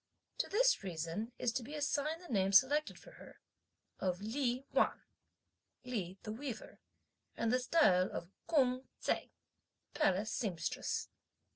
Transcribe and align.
To 0.39 0.49
this 0.49 0.81
reason 0.83 1.31
is 1.37 1.53
to 1.53 1.61
be 1.61 1.75
assigned 1.75 2.23
the 2.23 2.27
name 2.33 2.53
selected 2.53 2.97
for 2.97 3.11
her, 3.11 3.39
of 3.99 4.19
Li 4.19 4.65
Wan 4.73 5.03
(Li, 5.83 6.17
the 6.23 6.31
weaver), 6.31 6.79
and 7.37 7.53
the 7.53 7.59
style 7.59 8.09
of 8.11 8.31
Kung 8.47 8.87
Ts'ai 8.99 9.29
(Palace 9.93 10.31
Sempstress). 10.31 11.07